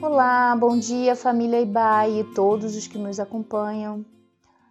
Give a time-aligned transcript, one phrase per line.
[0.00, 4.06] Olá, bom dia família Ibai e todos os que nos acompanham.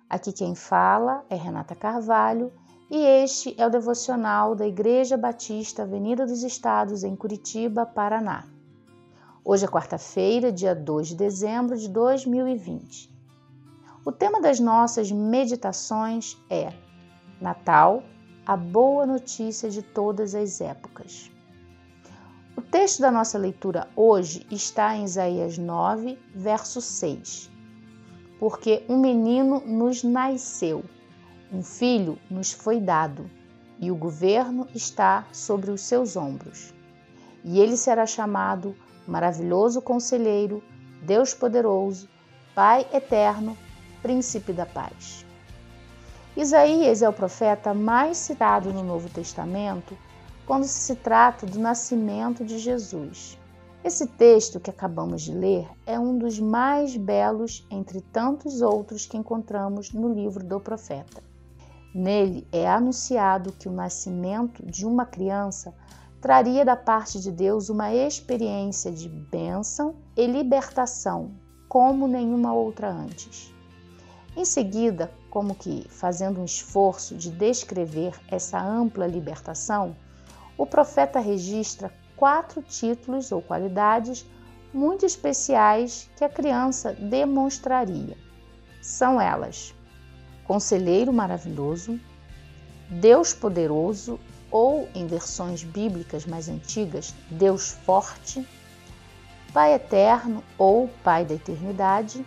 [0.09, 2.49] Aqui quem fala é Renata Carvalho
[2.89, 8.47] e este é o devocional da Igreja Batista Avenida dos Estados em Curitiba, Paraná.
[9.44, 13.13] Hoje é quarta-feira, dia 2 de dezembro de 2020.
[14.06, 16.72] O tema das nossas meditações é
[17.40, 18.04] Natal,
[18.45, 21.31] a boa notícia de todas as épocas.
[22.55, 27.52] O texto da nossa leitura hoje está em Isaías 9, verso 6.
[28.39, 30.84] Porque um menino nos nasceu,
[31.53, 33.30] um filho nos foi dado,
[33.80, 36.73] e o governo está sobre os seus ombros.
[37.44, 38.75] E ele será chamado
[39.08, 40.63] Maravilhoso Conselheiro,
[41.03, 42.09] Deus Poderoso,
[42.55, 43.55] Pai Eterno,
[44.02, 45.27] Príncipe da Paz.
[46.37, 49.97] Isaías é o profeta mais citado no Novo Testamento
[50.45, 53.39] quando se trata do nascimento de Jesus.
[53.83, 59.17] Esse texto que acabamos de ler é um dos mais belos entre tantos outros que
[59.17, 61.23] encontramos no livro do profeta.
[61.91, 65.73] Nele é anunciado que o nascimento de uma criança
[66.22, 71.31] traria da parte de Deus uma experiência de bênção e libertação
[71.67, 73.56] como nenhuma outra antes.
[74.38, 79.95] Em seguida, como que fazendo um esforço de descrever essa ampla libertação,
[80.55, 84.27] o profeta registra quatro títulos ou qualidades
[84.71, 88.16] muito especiais que a criança demonstraria.
[88.79, 89.73] São elas:
[90.45, 91.99] Conselheiro Maravilhoso,
[92.91, 94.19] Deus Poderoso,
[94.51, 98.47] ou em versões bíblicas mais antigas, Deus Forte,
[99.51, 102.23] Pai Eterno ou Pai da Eternidade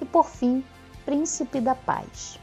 [0.00, 0.64] e, por fim,
[1.04, 2.38] Príncipe da Paz.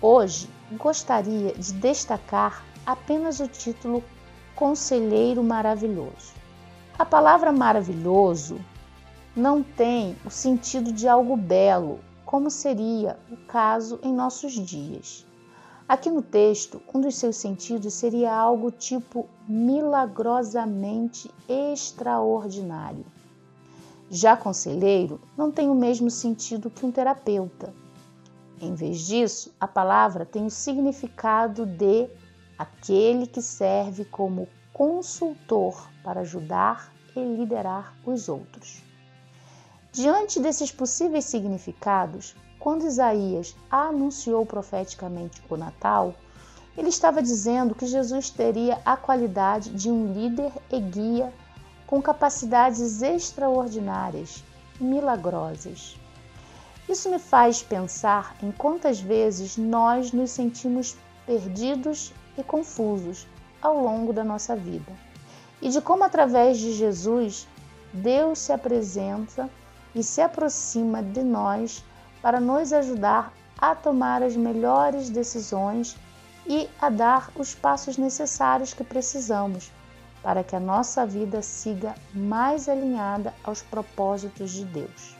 [0.00, 4.02] Hoje gostaria de destacar apenas o título
[4.56, 6.32] Conselheiro Maravilhoso.
[6.98, 8.58] A palavra maravilhoso
[9.36, 15.26] não tem o sentido de algo belo, como seria o caso em nossos dias.
[15.86, 23.04] Aqui no texto, um dos seus sentidos seria algo tipo milagrosamente extraordinário.
[24.10, 27.74] Já conselheiro não tem o mesmo sentido que um terapeuta.
[28.60, 32.08] Em vez disso, a palavra tem o significado de
[32.58, 38.82] aquele que serve como consultor para ajudar e liderar os outros.
[39.92, 46.14] Diante desses possíveis significados, quando Isaías anunciou profeticamente o Natal,
[46.76, 51.32] ele estava dizendo que Jesus teria a qualidade de um líder e guia
[51.86, 54.42] com capacidades extraordinárias,
[54.80, 55.98] milagrosas.
[56.88, 60.96] Isso me faz pensar em quantas vezes nós nos sentimos
[61.26, 63.26] perdidos e confusos
[63.62, 64.92] ao longo da nossa vida.
[65.62, 67.48] E de como, através de Jesus,
[67.92, 69.48] Deus se apresenta
[69.94, 71.84] e se aproxima de nós
[72.20, 75.96] para nos ajudar a tomar as melhores decisões
[76.46, 79.70] e a dar os passos necessários que precisamos
[80.24, 85.14] para que a nossa vida siga mais alinhada aos propósitos de Deus.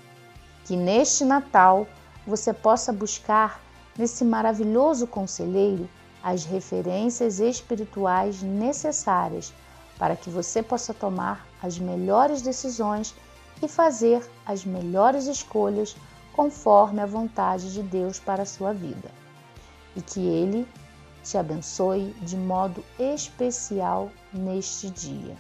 [0.65, 1.87] Que neste Natal
[2.27, 3.61] você possa buscar
[3.99, 5.87] nesse maravilhoso conselheiro
[6.23, 9.53] as referências espirituais necessárias
[9.99, 13.15] para que você possa tomar as melhores decisões
[13.63, 15.95] e fazer as melhores escolhas
[16.33, 19.11] conforme a vontade de Deus para a sua vida.
[19.95, 20.67] E que Ele
[21.25, 25.37] te abençoe de modo especial neste dia.